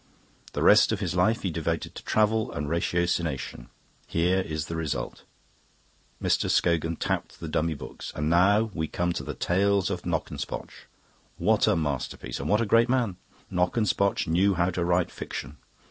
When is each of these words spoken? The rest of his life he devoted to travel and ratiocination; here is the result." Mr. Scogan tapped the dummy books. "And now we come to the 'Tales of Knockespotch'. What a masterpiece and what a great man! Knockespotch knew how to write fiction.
The 0.53 0.63
rest 0.63 0.91
of 0.91 0.99
his 0.99 1.13
life 1.15 1.43
he 1.43 1.51
devoted 1.51 1.93
to 1.93 2.03
travel 2.03 2.51
and 2.53 2.67
ratiocination; 2.67 3.67
here 4.07 4.39
is 4.41 4.65
the 4.65 4.75
result." 4.75 5.25
Mr. 6.19 6.49
Scogan 6.49 6.95
tapped 6.95 7.39
the 7.39 7.47
dummy 7.47 7.75
books. 7.75 8.11
"And 8.15 8.27
now 8.27 8.71
we 8.73 8.87
come 8.87 9.13
to 9.13 9.23
the 9.23 9.35
'Tales 9.35 9.91
of 9.91 10.01
Knockespotch'. 10.01 10.87
What 11.37 11.67
a 11.67 11.75
masterpiece 11.75 12.39
and 12.39 12.49
what 12.49 12.61
a 12.61 12.65
great 12.65 12.89
man! 12.89 13.17
Knockespotch 13.51 14.25
knew 14.25 14.55
how 14.55 14.71
to 14.71 14.83
write 14.83 15.11
fiction. 15.11 15.57